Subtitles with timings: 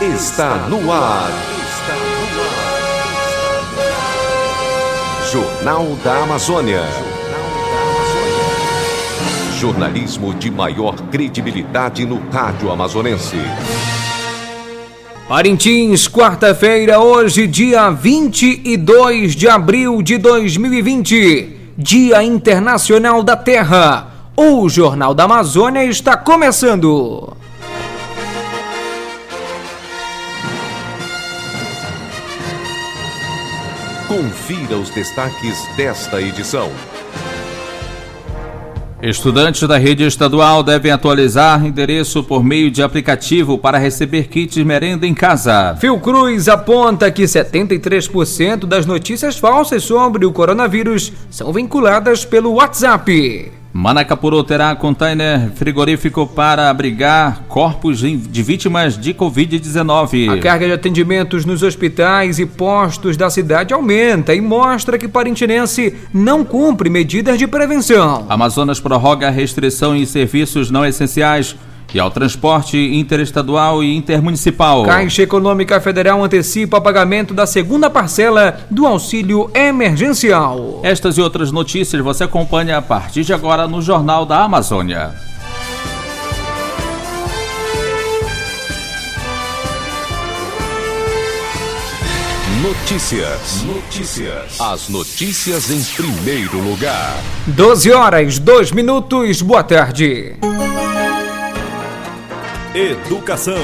[0.00, 1.30] está no ar.
[5.30, 6.82] Jornal da Amazônia.
[9.58, 13.36] Jornalismo de maior credibilidade no rádio amazonense.
[15.28, 24.08] Parintins, quarta-feira, hoje, dia 22 de abril de 2020, Dia Internacional da Terra.
[24.34, 27.39] O Jornal da Amazônia está começando.
[34.20, 36.70] Confira os destaques desta edição.
[39.02, 45.06] Estudantes da rede estadual devem atualizar endereço por meio de aplicativo para receber kits merenda
[45.06, 45.74] em casa.
[45.80, 53.59] Fiocruz aponta que 73% das notícias falsas sobre o coronavírus são vinculadas pelo WhatsApp.
[53.72, 60.28] Manacapuru terá container frigorífico para abrigar corpos de vítimas de Covid-19.
[60.28, 65.94] A carga de atendimentos nos hospitais e postos da cidade aumenta e mostra que Parintinense
[66.12, 68.26] não cumpre medidas de prevenção.
[68.28, 71.54] Amazonas prorroga restrição em serviços não essenciais
[71.94, 74.84] e ao transporte interestadual e intermunicipal.
[74.84, 80.80] Caixa Econômica Federal antecipa pagamento da segunda parcela do auxílio emergencial.
[80.82, 85.12] Estas e outras notícias você acompanha a partir de agora no Jornal da Amazônia.
[92.62, 93.62] Notícias.
[93.62, 94.60] Notícias.
[94.60, 97.16] As notícias em primeiro lugar.
[97.46, 99.40] 12 horas, 2 minutos.
[99.40, 100.36] Boa tarde.
[102.72, 103.56] Educação.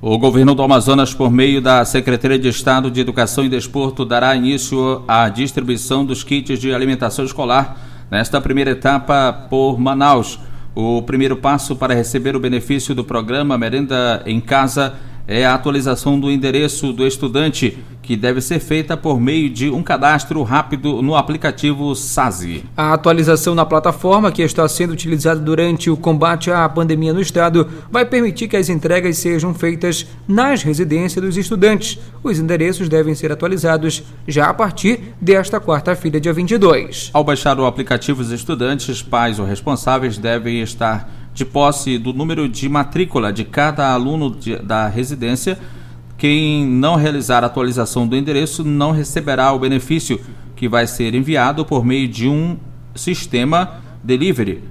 [0.00, 4.36] O governo do Amazonas, por meio da Secretaria de Estado de Educação e Desporto, dará
[4.36, 7.76] início à distribuição dos kits de alimentação escolar
[8.08, 10.38] nesta primeira etapa por Manaus.
[10.72, 14.94] O primeiro passo para receber o benefício do programa Merenda em Casa
[15.28, 19.82] é a atualização do endereço do estudante, que deve ser feita por meio de um
[19.82, 22.64] cadastro rápido no aplicativo SASI.
[22.76, 27.68] A atualização na plataforma, que está sendo utilizada durante o combate à pandemia no estado,
[27.90, 31.98] vai permitir que as entregas sejam feitas nas residências dos estudantes.
[32.22, 37.10] Os endereços devem ser atualizados já a partir desta quarta-feira, dia 22.
[37.12, 42.48] Ao baixar o aplicativo, os estudantes, pais ou responsáveis devem estar de posse do número
[42.48, 45.58] de matrícula de cada aluno de, da residência.
[46.16, 50.18] Quem não realizar a atualização do endereço não receberá o benefício
[50.56, 52.56] que vai ser enviado por meio de um
[52.94, 54.64] sistema delivery.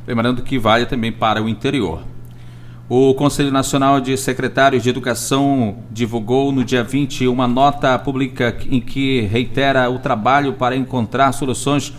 [0.07, 2.01] Lembrando que vale também para o interior.
[2.89, 8.81] O Conselho Nacional de Secretários de Educação divulgou no dia 20 uma nota pública em
[8.81, 11.93] que reitera o trabalho para encontrar soluções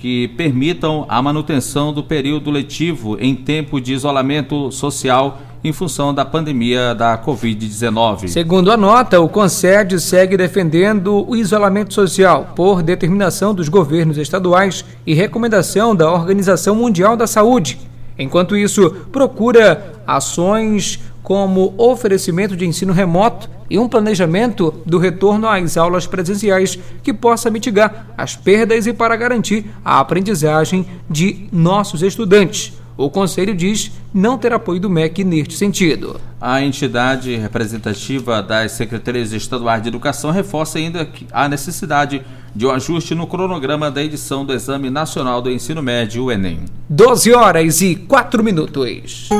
[0.00, 6.24] que permitam a manutenção do período letivo em tempo de isolamento social em função da
[6.24, 8.28] pandemia da Covid-19.
[8.28, 14.86] Segundo a nota, o CONSED segue defendendo o isolamento social por determinação dos governos estaduais
[15.06, 17.78] e recomendação da Organização Mundial da Saúde.
[18.18, 25.76] Enquanto isso, procura ações como oferecimento de ensino remoto e um planejamento do retorno às
[25.76, 32.72] aulas presenciais que possa mitigar as perdas e para garantir a aprendizagem de nossos estudantes.
[32.96, 36.20] O Conselho diz não ter apoio do MEC neste sentido.
[36.38, 42.22] A entidade representativa das secretarias estaduais de educação reforça ainda a necessidade
[42.54, 46.60] de um ajuste no cronograma da edição do Exame Nacional do Ensino Médio, o Enem.
[46.90, 49.30] 12 horas e 4 minutos.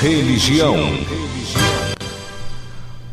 [0.00, 0.76] Religião.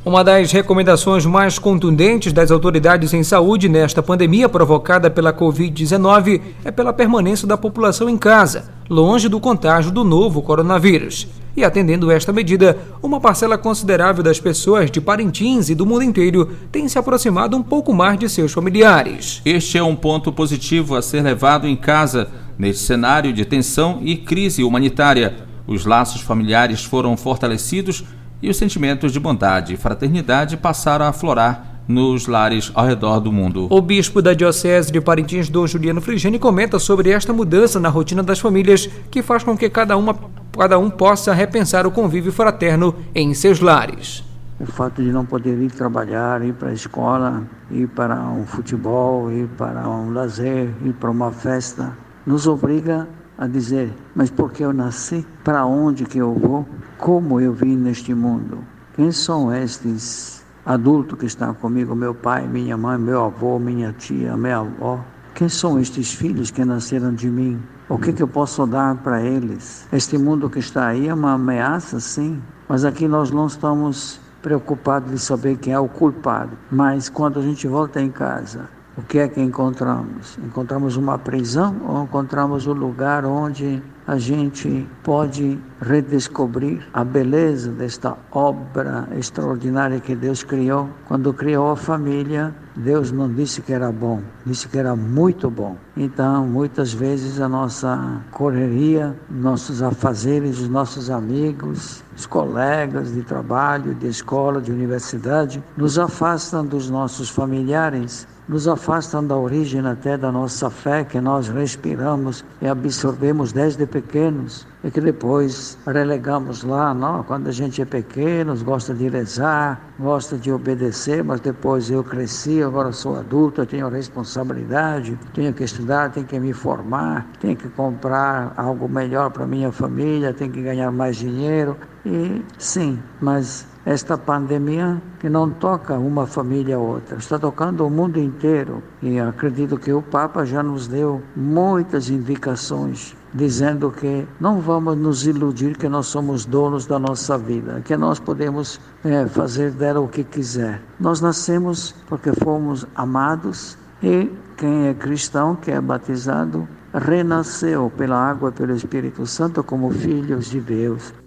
[0.04, 6.72] Uma das recomendações mais contundentes das autoridades em saúde nesta pandemia provocada pela Covid-19 é
[6.72, 11.26] pela permanência da população em casa, longe do contágio do novo coronavírus.
[11.56, 16.52] E atendendo esta medida, uma parcela considerável das pessoas de Parintins e do mundo inteiro
[16.70, 19.42] tem se aproximado um pouco mais de seus familiares.
[19.46, 22.28] Este é um ponto positivo a ser levado em casa
[22.60, 28.04] neste cenário de tensão e crise humanitária os laços familiares foram fortalecidos
[28.42, 33.32] e os sentimentos de bondade e fraternidade passaram a aflorar nos lares ao redor do
[33.32, 33.68] mundo.
[33.70, 38.24] O bispo da Diocese de Parintins, Dom Juliano Frigeni, comenta sobre esta mudança na rotina
[38.24, 40.16] das famílias que faz com que cada, uma,
[40.58, 44.24] cada um possa repensar o convívio fraterno em seus lares.
[44.60, 49.32] o fato de não poder ir trabalhar, ir para a escola, ir para um futebol,
[49.32, 53.08] ir para um lazer, ir para uma festa, nos obriga
[53.44, 55.26] a dizer: mas por que eu nasci?
[55.44, 56.66] Para onde que eu vou?
[56.98, 58.60] Como eu vim neste mundo?
[58.96, 61.94] Quem são estes adultos que estão comigo?
[61.94, 65.04] Meu pai, minha mãe, meu avô, minha tia, minha avó?
[65.36, 67.62] Quem são estes filhos que nasceram de mim?
[67.90, 69.86] O que, que eu posso dar para eles?
[69.92, 75.12] Este mundo que está aí é uma ameaça, sim, mas aqui nós não estamos preocupados
[75.12, 76.58] de saber quem é o culpado.
[76.72, 80.38] Mas quando a gente volta em casa, o que é que encontramos?
[80.38, 88.16] Encontramos uma prisão ou encontramos um lugar onde a gente pode redescobrir a beleza desta
[88.32, 90.90] obra extraordinária que Deus criou?
[91.08, 95.76] Quando criou a família, Deus não disse que era bom, disse que era muito bom.
[95.96, 103.96] Então, muitas vezes a nossa correria, nossos afazeres, os nossos amigos, os colegas de trabalho,
[103.96, 110.32] de escola, de universidade, nos afastam dos nossos familiares nos afastam da origem até da
[110.32, 117.24] nossa fé que nós respiramos e absorvemos desde pequenos e que depois relegamos lá, não?
[117.24, 122.62] quando a gente é pequeno, gosta de rezar, gosta de obedecer, mas depois eu cresci,
[122.62, 128.54] agora sou adulto, tenho responsabilidade, tenho que estudar, tenho que me formar, tenho que comprar
[128.58, 131.78] algo melhor para minha família, tenho que ganhar mais dinheiro.
[132.06, 137.90] E sim, mas esta pandemia que não toca uma família ou outra, está tocando o
[137.90, 138.82] mundo inteiro.
[139.02, 145.26] E acredito que o Papa já nos deu muitas indicações dizendo que não vamos nos
[145.26, 150.08] iludir que nós somos donos da nossa vida, que nós podemos é, fazer dela o
[150.08, 150.82] que quiser.
[151.00, 158.50] Nós nascemos porque fomos amados e quem é cristão, que é batizado, renasceu pela água
[158.50, 161.23] e pelo Espírito Santo como filhos de Deus.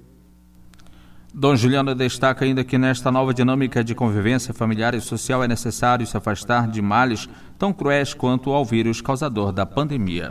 [1.38, 6.06] Dom Juliano destaca ainda que nesta nova dinâmica de convivência familiar e social é necessário
[6.06, 7.28] se afastar de males
[7.58, 10.30] tão cruéis quanto ao vírus causador da pandemia.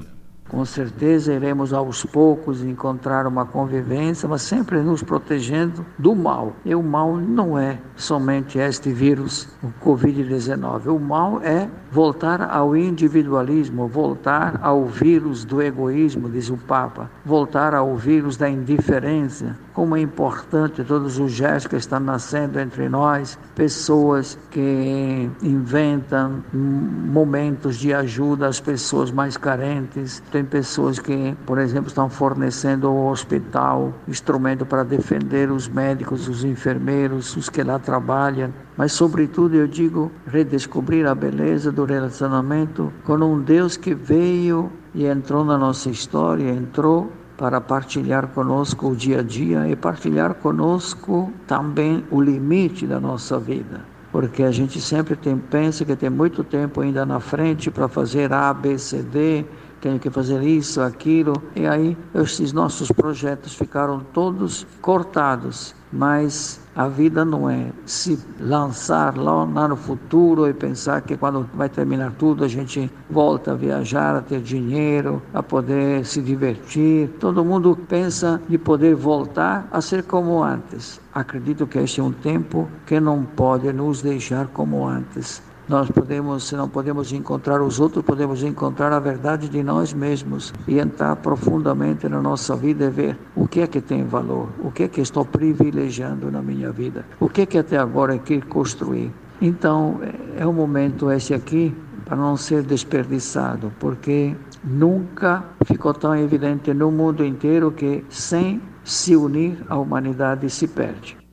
[0.50, 6.56] Com certeza iremos aos poucos encontrar uma convivência, mas sempre nos protegendo do mal.
[6.66, 10.88] E o mal não é somente este vírus, o Covid-19.
[10.88, 17.76] O mal é voltar ao individualismo, voltar ao vírus do egoísmo, diz o Papa, voltar
[17.76, 19.65] ao vírus da indiferença.
[19.76, 27.76] Como é importante todos os gestos que estão nascendo entre nós, pessoas que inventam momentos
[27.76, 33.94] de ajuda às pessoas mais carentes tem pessoas que, por exemplo, estão fornecendo ao hospital
[34.08, 38.54] instrumento para defender os médicos, os enfermeiros, os que lá trabalham.
[38.78, 45.06] Mas, sobretudo, eu digo redescobrir a beleza do relacionamento com um Deus que veio e
[45.06, 51.32] entrou na nossa história, entrou para partilhar conosco o dia a dia e partilhar conosco
[51.46, 53.82] também o limite da nossa vida.
[54.12, 58.32] Porque a gente sempre tem, pensa que tem muito tempo ainda na frente para fazer
[58.32, 59.46] A, B, C, D,
[59.86, 61.34] tenho que fazer isso, aquilo.
[61.56, 65.76] E aí esses nossos projetos ficaram todos cortados.
[65.94, 71.70] Mas a vida não é se lançar lá, no futuro e pensar que quando vai
[71.70, 77.08] terminar tudo a gente volta a viajar, a ter dinheiro, a poder se divertir.
[77.20, 81.00] Todo mundo pensa de poder voltar a ser como antes.
[81.14, 85.44] Acredito que este é um tempo que não pode nos deixar como antes.
[85.68, 90.54] Nós podemos, se não podemos encontrar os outros, podemos encontrar a verdade de nós mesmos
[90.68, 94.70] e entrar profundamente na nossa vida e ver o que é que tem valor, o
[94.70, 98.20] que é que estou privilegiando na minha vida, o que é que até agora é
[98.20, 99.12] que construir.
[99.42, 100.00] Então,
[100.38, 106.72] é, é o momento esse aqui para não ser desperdiçado, porque nunca ficou tão evidente
[106.74, 111.25] no mundo inteiro que sem se unir a humanidade se perde.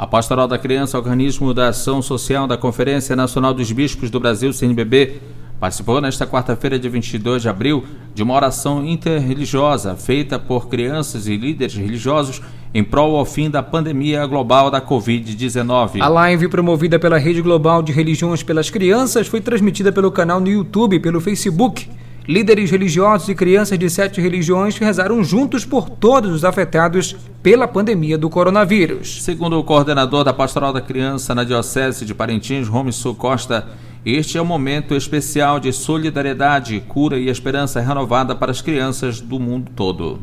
[0.00, 4.50] A Pastoral da Criança, organismo da ação social da Conferência Nacional dos Bispos do Brasil,
[4.50, 5.20] CNBB,
[5.60, 11.36] participou nesta quarta-feira, de 22 de abril, de uma oração interreligiosa feita por crianças e
[11.36, 12.40] líderes religiosos
[12.72, 16.00] em prol ao fim da pandemia global da Covid-19.
[16.00, 20.48] A live promovida pela Rede Global de Religiões pelas Crianças foi transmitida pelo canal no
[20.48, 21.86] YouTube e pelo Facebook.
[22.30, 28.16] Líderes religiosos e crianças de sete religiões rezaram juntos por todos os afetados pela pandemia
[28.16, 29.24] do coronavírus.
[29.24, 33.66] Segundo o coordenador da Pastoral da Criança na Diocese de Parintins, Romissu Costa,
[34.06, 39.40] este é um momento especial de solidariedade, cura e esperança renovada para as crianças do
[39.40, 40.20] mundo todo.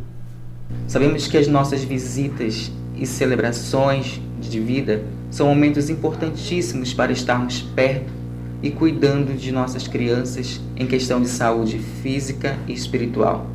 [0.88, 8.17] Sabemos que as nossas visitas e celebrações de vida são momentos importantíssimos para estarmos perto
[8.62, 13.48] e cuidando de nossas crianças em questão de saúde física e espiritual.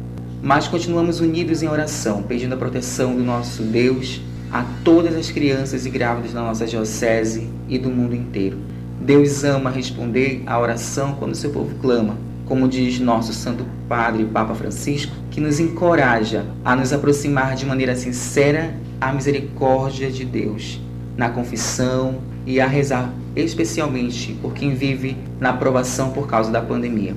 [0.42, 5.87] Mas continuamos unidos em oração, pedindo a proteção do nosso Deus, a todas as crianças
[5.87, 8.59] e grávidas da nossa diocese e do mundo inteiro.
[9.00, 14.54] Deus ama responder à oração quando seu povo clama, como diz nosso Santo Padre Papa
[14.54, 20.80] Francisco, que nos encoraja a nos aproximar de maneira sincera à misericórdia de Deus,
[21.16, 27.15] na confissão e a rezar especialmente por quem vive na provação por causa da pandemia.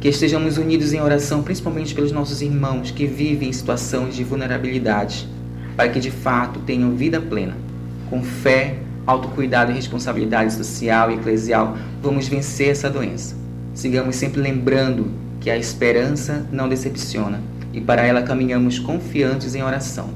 [0.00, 5.28] Que estejamos unidos em oração, principalmente pelos nossos irmãos que vivem em situações de vulnerabilidade
[5.78, 7.56] para que de fato tenham vida plena.
[8.10, 13.36] Com fé, autocuidado e responsabilidade social e eclesial, vamos vencer essa doença.
[13.74, 15.08] Sigamos sempre lembrando
[15.40, 17.40] que a esperança não decepciona
[17.72, 20.10] e para ela caminhamos confiantes em oração.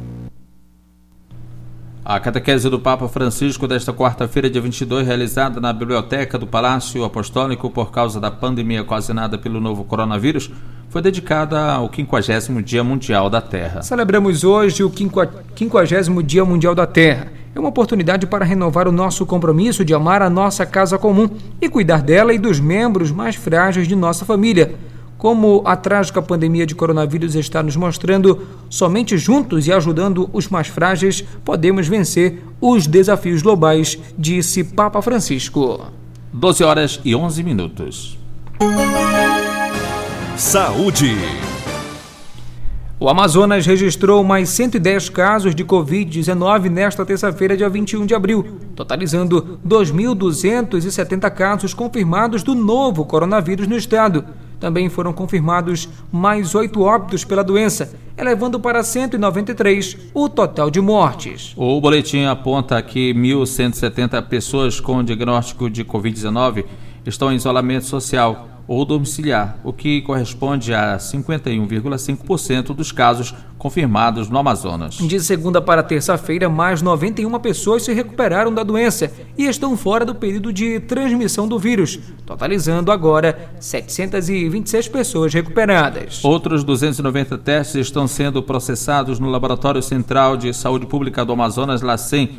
[2.05, 7.71] A catequese do Papa Francisco desta quarta-feira, dia 22, realizada na Biblioteca do Palácio Apostólico
[7.71, 10.51] por causa da pandemia ocasionada pelo novo coronavírus,
[10.89, 13.83] foi dedicada ao 50 Dia Mundial da Terra.
[13.83, 17.33] Celebramos hoje o 50 Dia Mundial da Terra.
[17.55, 21.31] É uma oportunidade para renovar o nosso compromisso de amar a nossa casa comum
[21.61, 24.75] e cuidar dela e dos membros mais frágeis de nossa família.
[25.23, 30.67] Como a trágica pandemia de coronavírus está nos mostrando, somente juntos e ajudando os mais
[30.67, 35.93] frágeis podemos vencer os desafios globais, disse Papa Francisco.
[36.33, 38.19] 12 horas e 11 minutos.
[40.37, 41.15] Saúde.
[43.03, 49.59] O Amazonas registrou mais 110 casos de Covid-19 nesta terça-feira, dia 21 de abril, totalizando
[49.67, 54.25] 2.270 casos confirmados do novo coronavírus no estado.
[54.61, 61.55] Também foram confirmados mais oito óbitos pela doença, elevando para 193 o total de mortes.
[61.57, 66.67] O boletim aponta que 1.170 pessoas com diagnóstico de Covid-19
[67.05, 74.39] estão em isolamento social ou domiciliar, o que corresponde a 51,5% dos casos confirmados no
[74.39, 74.97] Amazonas.
[74.97, 80.15] De segunda para terça-feira, mais 91 pessoas se recuperaram da doença e estão fora do
[80.15, 86.25] período de transmissão do vírus, totalizando agora 726 pessoas recuperadas.
[86.25, 92.31] Outros 290 testes estão sendo processados no Laboratório Central de Saúde Pública do Amazonas, LACEN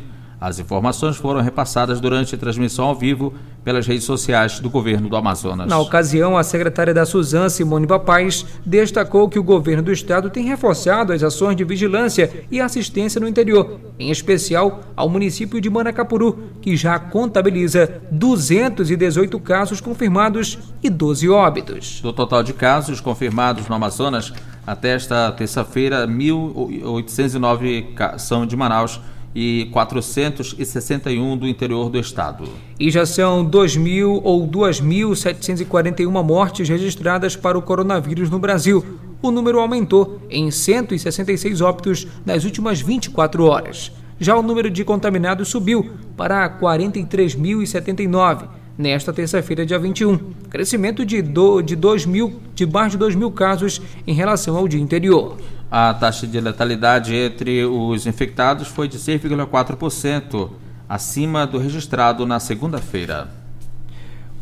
[0.44, 3.32] as informações foram repassadas durante a transmissão ao vivo
[3.64, 5.66] pelas redes sociais do governo do Amazonas.
[5.66, 10.44] Na ocasião, a secretária da Suzan, Simone Papaz, destacou que o governo do estado tem
[10.44, 16.50] reforçado as ações de vigilância e assistência no interior, em especial ao município de Manacapuru,
[16.60, 22.02] que já contabiliza 218 casos confirmados e 12 óbitos.
[22.02, 24.30] Do total de casos confirmados no Amazonas,
[24.66, 29.00] até esta terça-feira, 1.809 são de Manaus
[29.34, 32.44] e 461 do interior do estado.
[32.78, 38.84] E já são 2.000 ou 2.741 mortes registradas para o coronavírus no Brasil.
[39.20, 43.90] O número aumentou em 166 óbitos nas últimas 24 horas.
[44.20, 50.18] Já o número de contaminados subiu para 43.079 nesta terça-feira, dia 21,
[50.50, 54.68] crescimento de, do, de, 2 mil, de mais de 2 mil casos em relação ao
[54.68, 55.36] dia anterior.
[55.76, 60.50] A taxa de letalidade entre os infectados foi de 6,4%,
[60.88, 63.26] acima do registrado na segunda-feira.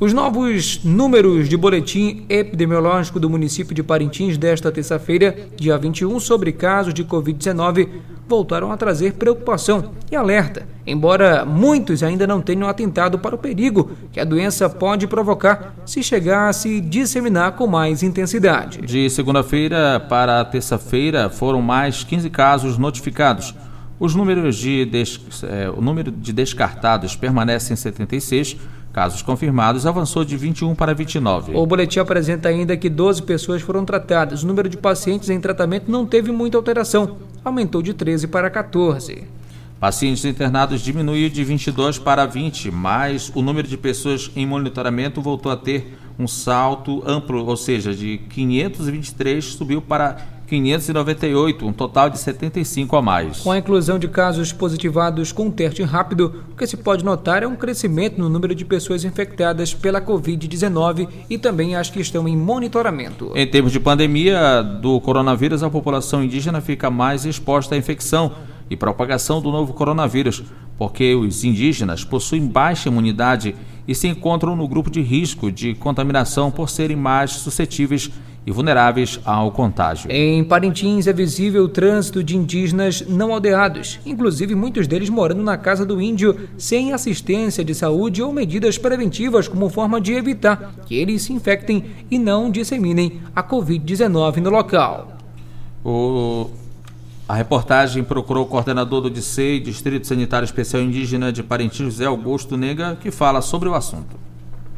[0.03, 6.51] Os novos números de boletim epidemiológico do município de Parintins desta terça-feira, dia 21, sobre
[6.51, 7.89] casos de Covid-19,
[8.29, 13.93] voltaram a trazer preocupação e alerta, embora muitos ainda não tenham atentado para o perigo
[14.11, 18.81] que a doença pode provocar se chegar a se disseminar com mais intensidade.
[18.81, 23.55] De segunda-feira para terça-feira foram mais 15 casos notificados.
[24.01, 25.21] Os números de des...
[25.45, 28.57] é, o número de descartados permanece em 76
[28.93, 31.57] Casos confirmados avançou de 21 para 29.
[31.57, 34.43] O boletim apresenta ainda que 12 pessoas foram tratadas.
[34.43, 39.25] O número de pacientes em tratamento não teve muita alteração, aumentou de 13 para 14.
[39.81, 45.51] Pacientes internados diminuiu de 22 para 20, mas o número de pessoas em monitoramento voltou
[45.51, 50.19] a ter um salto amplo, ou seja, de 523 subiu para
[50.53, 53.39] 598, um total de 75 a mais.
[53.41, 57.47] Com a inclusão de casos positivados com teste rápido, o que se pode notar é
[57.47, 62.37] um crescimento no número de pessoas infectadas pela Covid-19 e também as que estão em
[62.37, 63.33] monitoramento.
[63.35, 68.33] Em termos de pandemia do coronavírus, a população indígena fica mais exposta à infecção
[68.69, 70.43] e propagação do novo coronavírus,
[70.77, 73.55] porque os indígenas possuem baixa imunidade
[73.89, 78.11] e se encontram no grupo de risco de contaminação por serem mais suscetíveis
[78.47, 80.11] e vulneráveis ao contágio.
[80.11, 85.57] Em Parintins é visível o trânsito de indígenas não aldeados, inclusive muitos deles morando na
[85.57, 90.97] casa do índio sem assistência de saúde ou medidas preventivas como forma de evitar que
[90.97, 95.17] eles se infectem e não disseminem a Covid-19 no local.
[95.85, 96.51] O
[97.29, 102.57] A reportagem procurou o coordenador do DICEI, Distrito Sanitário Especial Indígena de Parintins, José Augusto
[102.57, 104.32] Nega, que fala sobre o assunto.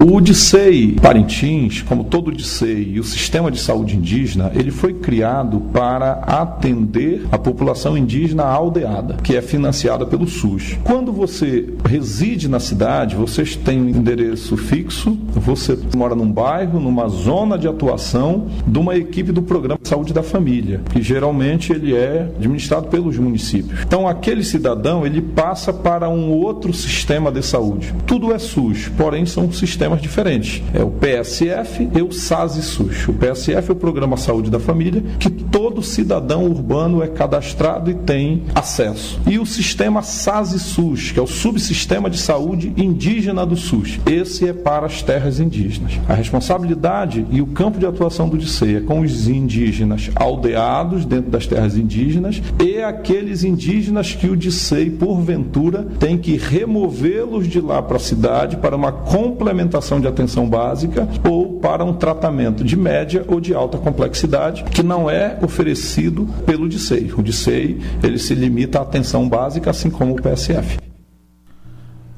[0.07, 4.93] O DICEI Parintins, como todo o DICEI e o sistema de saúde indígena, ele foi
[4.93, 10.77] criado para atender a população indígena aldeada, que é financiada pelo SUS.
[10.85, 17.09] Quando você reside na cidade, vocês têm um endereço fixo, você mora num bairro, numa
[17.09, 21.97] zona de atuação de uma equipe do programa de saúde da família, que geralmente ele
[21.97, 23.81] é administrado pelos municípios.
[23.87, 27.95] Então aquele cidadão, ele passa para um outro sistema de saúde.
[28.07, 30.63] Tudo é SUS, porém são sistemas sistemas diferentes.
[30.73, 33.09] É o PSF e o SAS e SUS.
[33.09, 37.95] O PSF é o Programa Saúde da Família, que todo cidadão urbano é cadastrado e
[37.95, 39.21] tem acesso.
[39.27, 44.01] E o sistema SAS e SUS, que é o subsistema de saúde indígena do SUS.
[44.07, 45.93] Esse é para as terras indígenas.
[46.09, 51.31] A responsabilidade e o campo de atuação do DICEI é com os indígenas aldeados dentro
[51.31, 57.83] das terras indígenas e aqueles indígenas que o DICEI, porventura, tem que removê-los de lá
[57.83, 63.25] para a cidade para uma complementação de atenção básica ou para um tratamento de média
[63.29, 67.13] ou de alta complexidade que não é oferecido pelo DICEI.
[67.17, 70.79] O DICEI ele se limita à atenção básica, assim como o PSF.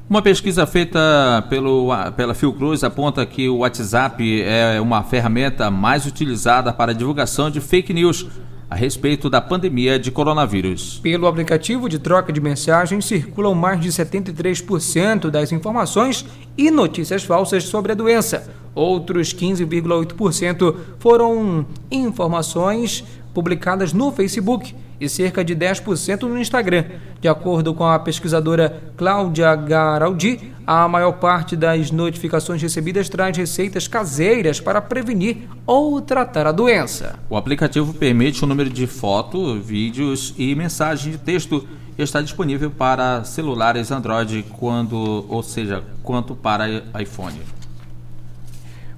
[0.09, 6.71] Uma pesquisa feita pelo, pela Fiocruz aponta que o WhatsApp é uma ferramenta mais utilizada
[6.71, 8.25] para divulgação de fake news
[8.69, 10.99] a respeito da pandemia de coronavírus.
[11.01, 16.25] Pelo aplicativo de troca de mensagens circulam mais de 73% das informações
[16.57, 18.51] e notícias falsas sobre a doença.
[18.75, 26.85] Outros 15,8% foram informações publicadas no Facebook e cerca de 10% no Instagram.
[27.19, 33.87] De acordo com a pesquisadora Cláudia Garaldi, a maior parte das notificações recebidas traz receitas
[33.87, 37.17] caseiras para prevenir ou tratar a doença.
[37.29, 42.69] O aplicativo permite o número de fotos, vídeos e mensagens de texto e está disponível
[42.69, 46.67] para celulares Android quando, ou seja, quanto para
[47.01, 47.56] iPhone.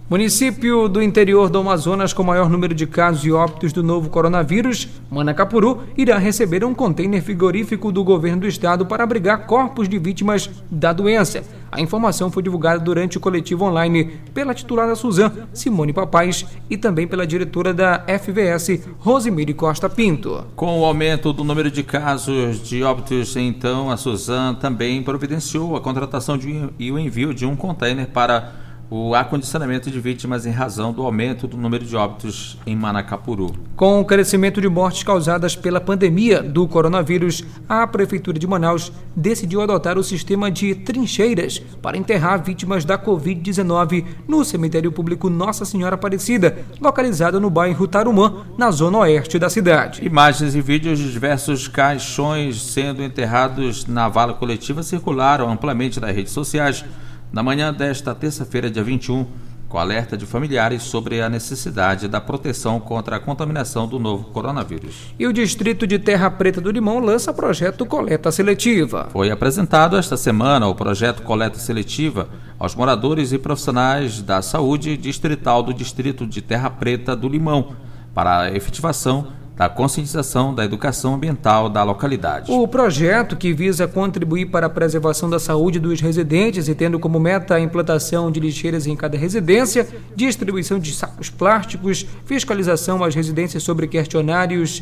[0.10, 4.88] Município do interior do Amazonas com maior número de casos e óbitos do novo coronavírus,
[5.08, 10.50] Manacapuru, irá receber um container frigorífico do governo do estado para abrigar corpos de vítimas
[10.72, 11.44] da doença.
[11.72, 16.76] A informação foi divulgada durante o coletivo online pela titular da Suzan, Simone Papais, e
[16.76, 20.44] também pela diretora da FVS, Rosemary Costa Pinto.
[20.56, 25.82] Com o aumento do número de casos de óbitos, então, a Suzan também providenciou a
[25.82, 30.92] contratação de, e o envio de um container para o acondicionamento de vítimas em razão
[30.92, 33.54] do aumento do número de óbitos em Manacapuru.
[33.76, 39.62] Com o crescimento de mortes causadas pela pandemia do coronavírus, a Prefeitura de Manaus decidiu
[39.62, 45.96] adotar o sistema de trincheiras para enterrar vítimas da Covid-19 no cemitério público Nossa Senhora
[45.96, 50.04] Aparecida, localizado no bairro Tarumã, na zona oeste da cidade.
[50.04, 56.34] Imagens e vídeos de diversos caixões sendo enterrados na vala coletiva circularam amplamente nas redes
[56.34, 56.84] sociais
[57.32, 59.26] na manhã desta terça-feira, dia 21,
[59.70, 65.14] com alerta de familiares sobre a necessidade da proteção contra a contaminação do novo coronavírus.
[65.18, 69.10] E o Distrito de Terra Preta do Limão lança projeto Coleta Seletiva.
[69.12, 75.62] Foi apresentado esta semana o projeto Coleta Seletiva aos moradores e profissionais da saúde distrital
[75.62, 77.76] do Distrito de Terra Preta do Limão
[78.14, 79.28] para a efetivação
[79.60, 82.50] da conscientização da educação ambiental da localidade.
[82.50, 87.20] O projeto, que visa contribuir para a preservação da saúde dos residentes e tendo como
[87.20, 93.62] meta a implantação de lixeiras em cada residência, distribuição de sacos plásticos, fiscalização às residências
[93.62, 94.82] sobre questionários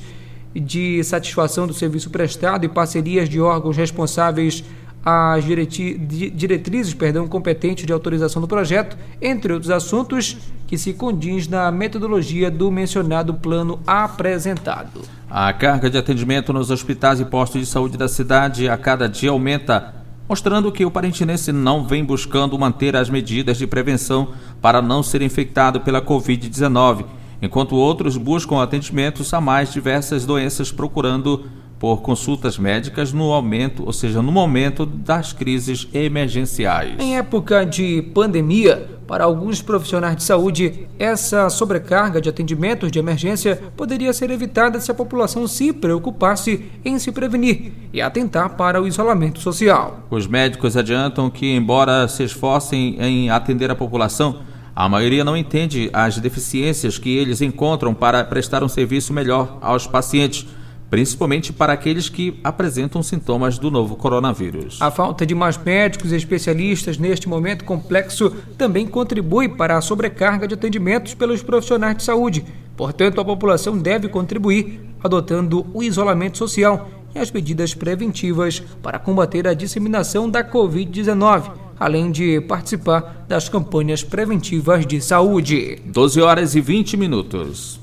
[0.54, 4.64] de satisfação do serviço prestado e parcerias de órgãos responsáveis
[5.10, 10.36] as diretrizes perdão, competentes de autorização do projeto, entre outros assuntos
[10.68, 15.00] que se condiz na metodologia do mencionado plano apresentado.
[15.30, 19.30] A carga de atendimento nos hospitais e postos de saúde da cidade a cada dia
[19.30, 19.94] aumenta,
[20.28, 25.22] mostrando que o parentinense não vem buscando manter as medidas de prevenção para não ser
[25.22, 27.06] infectado pela Covid-19,
[27.42, 31.46] enquanto outros buscam atendimentos a mais diversas doenças procurando
[31.80, 36.96] por consultas médicas no aumento, ou seja, no momento das crises emergenciais.
[37.00, 43.62] Em época de pandemia, para alguns profissionais de saúde, essa sobrecarga de atendimentos de emergência
[43.78, 48.88] poderia ser evitada se a população se preocupasse em se prevenir e atentar para o
[48.88, 50.00] isolamento social.
[50.10, 54.42] Os médicos adiantam que, embora se esforcem em atender a população,
[54.76, 59.88] a maioria não entende as deficiências que eles encontram para prestar um serviço melhor aos
[59.88, 60.46] pacientes
[60.90, 64.82] principalmente para aqueles que apresentam sintomas do novo coronavírus.
[64.82, 70.48] A falta de mais médicos e especialistas neste momento complexo também contribui para a sobrecarga
[70.48, 72.46] de atendimentos pelos profissionais de saúde.
[72.76, 79.48] Portanto, a população deve contribuir adotando o isolamento social e as medidas preventivas para combater
[79.48, 85.82] a disseminação da Covid-19, além de participar das campanhas preventivas de saúde.
[85.86, 87.80] 12 horas e 20 minutos.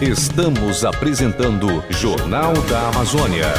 [0.00, 3.52] Estamos apresentando Jornal da Amazônia.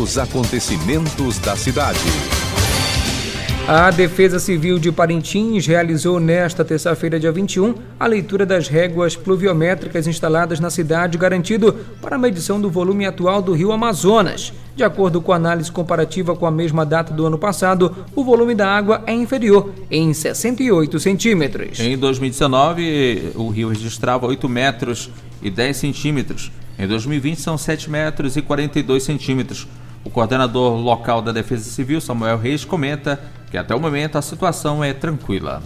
[0.00, 1.98] Os acontecimentos da cidade.
[3.68, 10.06] A Defesa Civil de Parintins realizou nesta terça-feira, dia 21, a leitura das réguas pluviométricas
[10.06, 14.54] instaladas na cidade, garantido para a medição do volume atual do rio Amazonas.
[14.76, 18.56] De acordo com a análise comparativa com a mesma data do ano passado, o volume
[18.56, 21.78] da água é inferior, em 68 centímetros.
[21.78, 25.10] Em 2019, o rio registrava 8 metros
[25.40, 26.50] e 10 centímetros.
[26.76, 29.68] Em 2020, são 7 metros e 42 centímetros.
[30.04, 33.20] O coordenador local da Defesa Civil, Samuel Reis, comenta
[33.52, 35.62] que até o momento a situação é tranquila.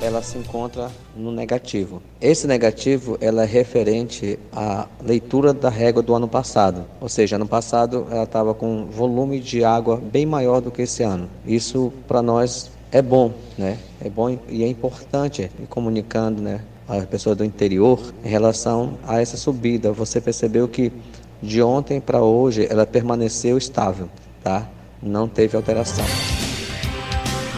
[0.00, 2.00] Ela se encontra no negativo.
[2.20, 6.84] Esse negativo ela é referente à leitura da régua do ano passado.
[7.00, 11.02] Ou seja, ano passado ela estava com volume de água bem maior do que esse
[11.02, 11.28] ano.
[11.44, 13.78] Isso para nós é bom, né?
[14.00, 16.60] É bom e é importante comunicando, né?
[16.88, 19.92] A pessoa do interior em relação a essa subida.
[19.92, 20.92] Você percebeu que
[21.42, 24.08] de ontem para hoje ela permaneceu estável,
[24.42, 24.66] tá?
[25.02, 26.04] Não teve alteração.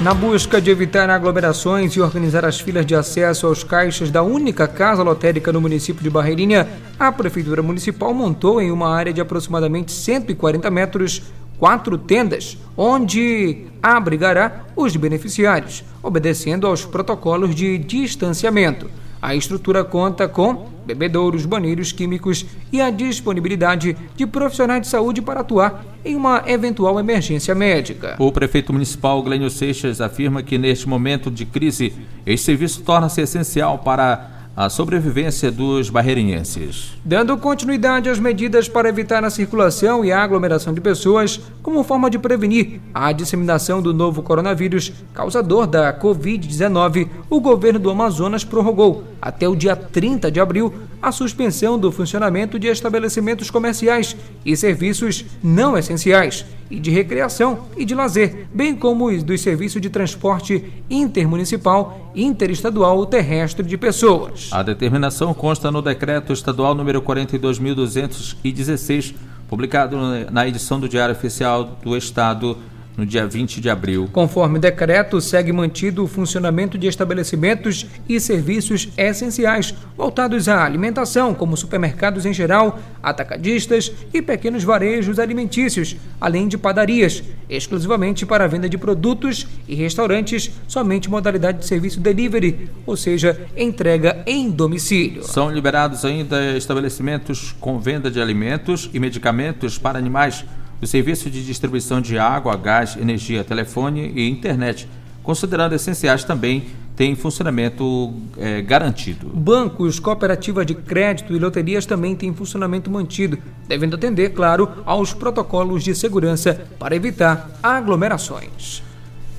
[0.01, 4.67] Na busca de evitar aglomerações e organizar as filas de acesso aos caixas da única
[4.67, 6.67] casa lotérica no município de Barreirinha,
[6.99, 11.23] a Prefeitura Municipal montou em uma área de aproximadamente 140 metros
[11.59, 18.91] quatro tendas, onde abrigará os beneficiários, obedecendo aos protocolos de distanciamento.
[19.23, 25.41] A estrutura conta com bebedouros, banheiros químicos e a disponibilidade de profissionais de saúde para
[25.41, 28.17] atuar em uma eventual emergência médica.
[28.19, 31.93] O prefeito municipal Glênio Seixas afirma que neste momento de crise,
[32.25, 36.93] este serviço torna-se essencial para a sobrevivência dos barreirenses.
[37.03, 42.11] Dando continuidade às medidas para evitar a circulação e a aglomeração de pessoas, como forma
[42.11, 49.05] de prevenir a disseminação do novo coronavírus causador da Covid-19, o governo do Amazonas prorrogou,
[49.23, 55.25] até o dia 30 de abril, a suspensão do funcionamento de estabelecimentos comerciais e serviços
[55.43, 60.65] não essenciais e de recreação e de lazer, bem como os dos serviços de transporte
[60.89, 64.49] intermunicipal, interestadual ou terrestre de pessoas.
[64.53, 69.15] A determinação consta no decreto estadual número 42.216,
[69.49, 69.97] publicado
[70.31, 72.57] na edição do Diário Oficial do Estado
[73.01, 74.11] no dia 20 de abril.
[74.13, 81.57] Conforme decreto, segue mantido o funcionamento de estabelecimentos e serviços essenciais voltados à alimentação, como
[81.57, 88.69] supermercados em geral, atacadistas e pequenos varejos alimentícios, além de padarias, exclusivamente para a venda
[88.69, 95.25] de produtos e restaurantes, somente modalidade de serviço delivery, ou seja, entrega em domicílio.
[95.25, 100.45] São liberados ainda estabelecimentos com venda de alimentos e medicamentos para animais
[100.81, 104.89] o serviço de distribuição de água, gás, energia, telefone e internet,
[105.23, 106.67] considerando essenciais também,
[106.97, 109.29] tem funcionamento é, garantido.
[109.29, 115.83] Bancos, cooperativas de crédito e loterias também têm funcionamento mantido, devendo atender, claro, aos protocolos
[115.83, 118.83] de segurança para evitar aglomerações.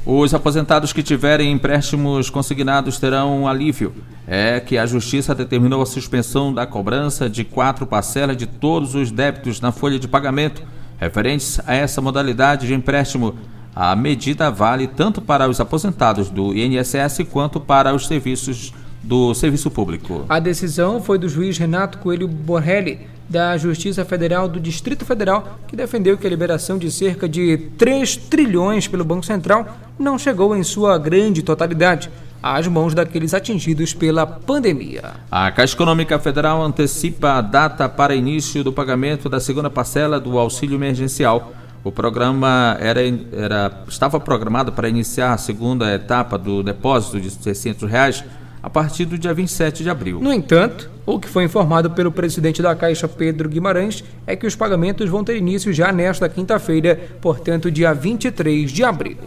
[0.04, 3.94] Os aposentados que tiverem empréstimos consignados terão um alívio.
[4.26, 9.12] É que a Justiça determinou a suspensão da cobrança de quatro parcelas de todos os
[9.12, 10.64] débitos na folha de pagamento
[11.02, 13.34] Referentes a essa modalidade de empréstimo,
[13.76, 19.72] a medida vale tanto para os aposentados do INSS quanto para os serviços do serviço
[19.72, 20.26] público.
[20.30, 25.76] A decisão foi do juiz Renato Coelho Borrelli, da Justiça Federal do Distrito Federal, que
[25.76, 30.62] defendeu que a liberação de cerca de 3 trilhões pelo Banco Central não chegou em
[30.62, 35.14] sua grande totalidade às mãos daqueles atingidos pela pandemia.
[35.30, 40.40] A Caixa Econômica Federal antecipa a data para início do pagamento da segunda parcela do
[40.40, 41.54] auxílio emergencial.
[41.84, 43.02] O programa era,
[43.32, 48.24] era, estava programado para iniciar a segunda etapa do depósito de 600 reais
[48.62, 50.20] a partir do dia 27 de abril.
[50.22, 54.56] No entanto, o que foi informado pelo presidente da Caixa, Pedro Guimarães, é que os
[54.56, 59.18] pagamentos vão ter início já nesta quinta-feira, portanto, dia 23 de abril.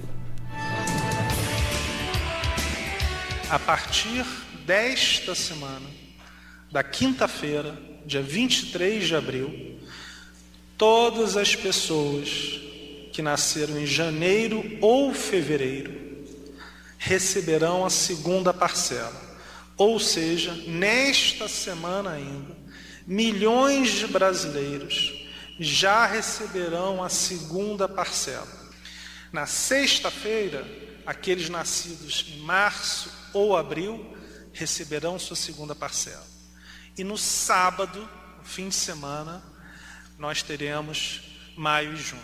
[3.50, 4.24] A partir
[4.64, 5.86] desta semana,
[6.70, 7.76] da quinta-feira,
[8.06, 9.80] dia 23 de abril,
[10.78, 12.60] todas as pessoas
[13.12, 16.24] que nasceram em janeiro ou fevereiro
[16.98, 19.22] receberão a segunda parcela.
[19.76, 22.56] Ou seja, nesta semana ainda,
[23.06, 25.12] milhões de brasileiros
[25.60, 28.48] já receberão a segunda parcela.
[29.32, 30.64] Na sexta-feira,
[31.06, 34.14] aqueles nascidos em março ou abril
[34.52, 36.24] receberão sua segunda parcela.
[36.96, 38.08] E no sábado,
[38.42, 39.42] fim de semana,
[40.18, 41.22] nós teremos
[41.56, 42.22] maio e junho.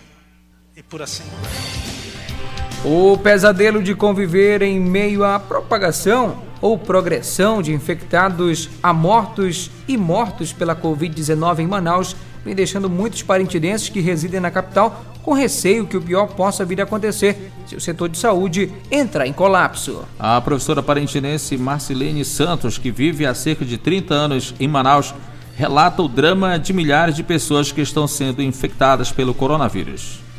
[0.77, 2.93] E por assim vai.
[2.93, 9.97] O pesadelo de conviver em meio à propagação ou progressão de infectados a mortos e
[9.97, 15.87] mortos pela Covid-19 em Manaus vem deixando muitos parintidenses que residem na capital com receio
[15.87, 20.05] que o pior possa vir a acontecer se o setor de saúde entrar em colapso.
[20.19, 25.15] A professora parintinense Marcelene Santos, que vive há cerca de 30 anos em Manaus,
[25.55, 30.30] relata o drama de milhares de pessoas que estão sendo infectadas pelo coronavírus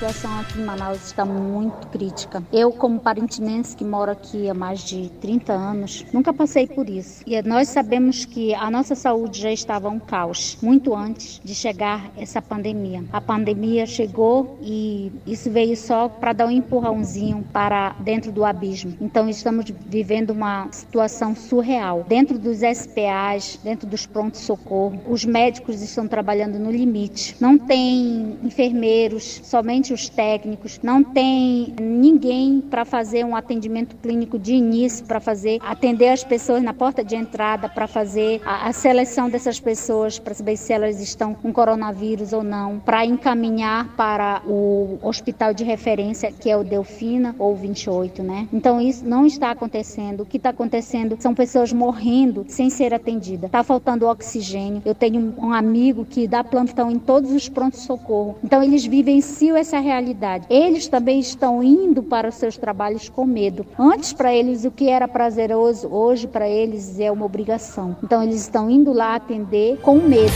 [0.00, 2.42] situação aqui em Manaus está muito crítica.
[2.50, 7.22] Eu, como parintinense que moro aqui há mais de 30 anos, nunca passei por isso.
[7.26, 12.10] E nós sabemos que a nossa saúde já estava um caos, muito antes de chegar
[12.16, 13.04] essa pandemia.
[13.12, 18.96] A pandemia chegou e isso veio só para dar um empurrãozinho para dentro do abismo.
[19.02, 22.06] Então estamos vivendo uma situação surreal.
[22.08, 27.36] Dentro dos SPAs, dentro dos prontos-socorro, os médicos estão trabalhando no limite.
[27.38, 34.38] Não tem enfermeiros, somente somente os técnicos, não tem ninguém para fazer um atendimento clínico
[34.38, 38.72] de início, para fazer atender as pessoas na porta de entrada, para fazer a, a,
[38.72, 44.42] seleção dessas pessoas, para saber se elas estão com coronavírus ou não, para encaminhar para
[44.46, 48.48] o hospital de referência, que é o Delfina ou 28, né?
[48.52, 50.22] Então isso não está acontecendo.
[50.22, 53.46] O que está acontecendo são pessoas morrendo sem ser atendidas.
[53.48, 54.82] Está faltando oxigênio.
[54.84, 58.36] Eu tenho um amigo que dá plantão em todos os prontos socorro.
[58.44, 60.46] Então eles vivenciam essa realidade.
[60.48, 63.66] Eles também estão indo para os seus trabalhos com medo.
[63.78, 67.96] Antes para eles o que era prazeroso, hoje para eles é uma obrigação.
[68.02, 70.32] Então eles estão indo lá atender com medo.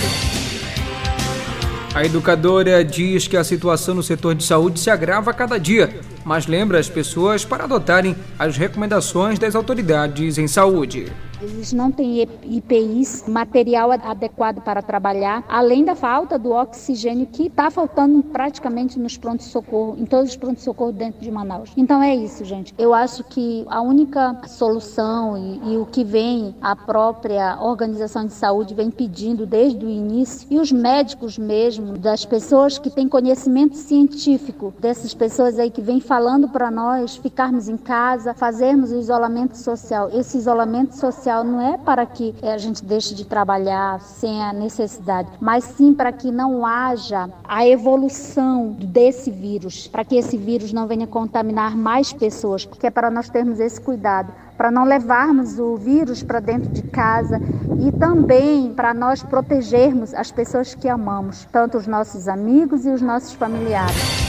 [1.95, 6.01] A educadora diz que a situação no setor de saúde se agrava a cada dia,
[6.25, 11.13] mas lembra as pessoas para adotarem as recomendações das autoridades em saúde.
[11.45, 17.71] Eles não têm IPIs, material adequado para trabalhar, além da falta do oxigênio que está
[17.71, 21.71] faltando praticamente nos prontos-socorro, em todos os prontos-socorro dentro de Manaus.
[21.77, 22.75] Então é isso, gente.
[22.79, 28.33] Eu acho que a única solução e, e o que vem a própria organização de
[28.33, 33.77] saúde vem pedindo desde o início, e os médicos mesmo, das pessoas que têm conhecimento
[33.77, 39.59] científico, dessas pessoas aí que vêm falando para nós ficarmos em casa, fazermos o isolamento
[39.59, 40.09] social.
[40.13, 44.43] Esse isolamento social social não é para que eh, a gente deixe de trabalhar sem
[44.43, 50.37] a necessidade, mas sim para que não haja a evolução desse vírus, para que esse
[50.37, 54.85] vírus não venha contaminar mais pessoas, porque é para nós termos esse cuidado para não
[54.85, 57.41] levarmos o vírus para dentro de casa
[57.85, 63.03] e também para nós protegermos as pessoas que amamos, tanto os nossos amigos e os
[63.03, 64.24] nossos familiares.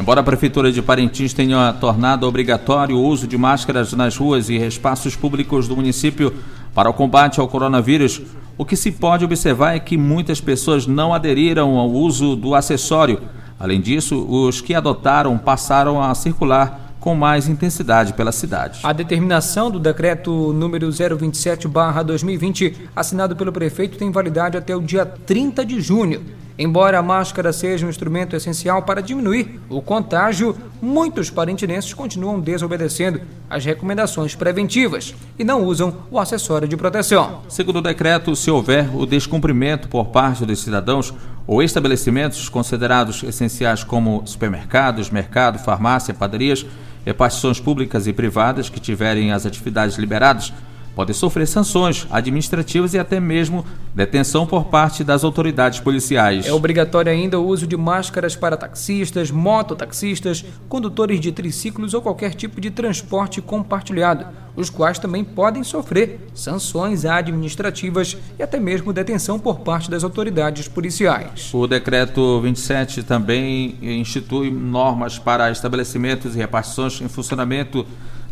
[0.00, 4.56] Embora a Prefeitura de Parintins tenha tornado obrigatório o uso de máscaras nas ruas e
[4.56, 6.32] espaços públicos do município
[6.74, 8.22] para o combate ao coronavírus,
[8.56, 13.20] o que se pode observar é que muitas pessoas não aderiram ao uso do acessório.
[13.58, 18.80] Além disso, os que adotaram passaram a circular com mais intensidade pela cidade.
[18.82, 25.62] A determinação do decreto número 027/2020, assinado pelo prefeito, tem validade até o dia 30
[25.62, 26.22] de junho.
[26.62, 33.22] Embora a máscara seja um instrumento essencial para diminuir o contágio, muitos parintinenses continuam desobedecendo
[33.48, 37.40] as recomendações preventivas e não usam o acessório de proteção.
[37.48, 41.14] Segundo o decreto, se houver o descumprimento por parte dos cidadãos
[41.46, 46.66] ou estabelecimentos considerados essenciais como supermercados, mercado, farmácia, padarias,
[47.06, 50.52] repartições públicas e privadas que tiverem as atividades liberadas,
[50.94, 56.46] podem sofrer sanções administrativas e até mesmo detenção por parte das autoridades policiais.
[56.46, 62.34] É obrigatório ainda o uso de máscaras para taxistas, mototaxistas, condutores de triciclos ou qualquer
[62.34, 64.26] tipo de transporte compartilhado,
[64.56, 70.68] os quais também podem sofrer sanções administrativas e até mesmo detenção por parte das autoridades
[70.68, 71.50] policiais.
[71.52, 77.86] O decreto 27 também institui normas para estabelecimentos e repartições em funcionamento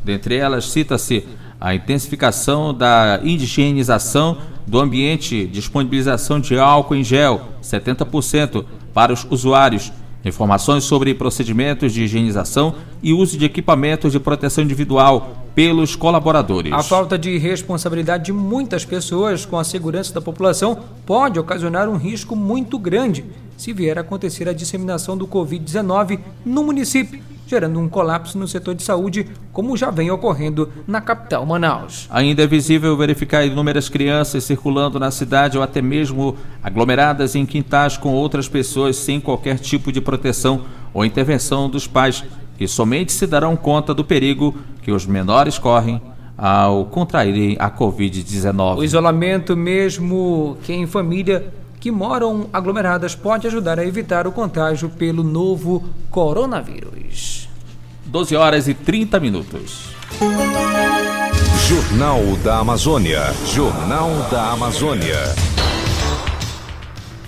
[0.09, 1.23] Dentre elas, cita-se
[1.61, 9.93] a intensificação da higienização do ambiente, disponibilização de álcool em gel, 70% para os usuários,
[10.25, 16.73] informações sobre procedimentos de higienização e uso de equipamentos de proteção individual pelos colaboradores.
[16.73, 21.97] A falta de responsabilidade de muitas pessoas com a segurança da população pode ocasionar um
[21.97, 23.25] risco muito grande
[23.57, 28.75] se vier a acontecer a disseminação do Covid-19 no município gerando um colapso no setor
[28.75, 32.07] de saúde, como já vem ocorrendo na capital Manaus.
[32.11, 37.97] Ainda é visível verificar inúmeras crianças circulando na cidade ou até mesmo aglomeradas em quintais
[37.97, 42.23] com outras pessoas sem qualquer tipo de proteção ou intervenção dos pais,
[42.59, 46.03] que somente se darão conta do perigo que os menores correm
[46.37, 48.79] ao contraírem a Covid-19.
[48.79, 54.91] O isolamento, mesmo que em família que moram aglomeradas, pode ajudar a evitar o contágio
[54.91, 57.49] pelo novo coronavírus.
[58.05, 59.91] 12 horas e 30 minutos.
[61.69, 63.23] Jornal da Amazônia.
[63.47, 65.58] Jornal da Amazônia.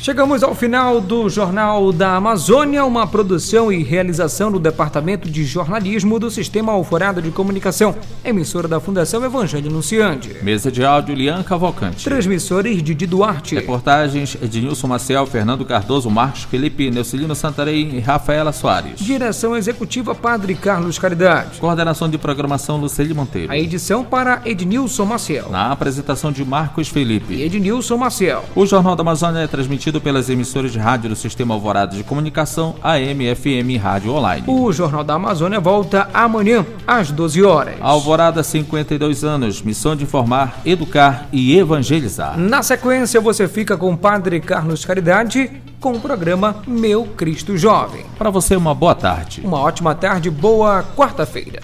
[0.01, 6.19] Chegamos ao final do Jornal da Amazônia, uma produção e realização do Departamento de Jornalismo
[6.19, 10.35] do Sistema Alforado de Comunicação, emissora da Fundação Evangelho Anunciante.
[10.43, 12.03] Mesa de áudio Lian Cavalcante.
[12.03, 13.57] Transmissores Didi Duarte.
[13.57, 19.01] Reportagens Ednilson Maciel, Fernando Cardoso, Marcos Felipe, Neucilino Santarém e Rafaela Soares.
[19.01, 21.61] Direção Executiva Padre Carlos Caridade.
[21.61, 23.53] Coordenação de Programação Luceli Monteiro.
[23.53, 25.51] A edição para Ednilson Maciel.
[25.51, 27.35] Na apresentação de Marcos Felipe.
[27.35, 28.47] E Ednilson Maciel.
[28.57, 29.47] O Jornal da Amazônia é
[29.91, 34.45] transmitido pelas emissoras de rádio do Sistema Alvorada de Comunicação, AM, FM e Rádio Online.
[34.47, 37.75] O Jornal da Amazônia volta amanhã, às 12 horas.
[37.81, 42.39] Alvorada, 52 anos, missão de informar, educar e evangelizar.
[42.39, 45.51] Na sequência, você fica com o Padre Carlos Caridade
[45.81, 48.05] com o programa Meu Cristo Jovem.
[48.19, 49.41] Para você, uma boa tarde.
[49.43, 51.63] Uma ótima tarde, boa quarta-feira.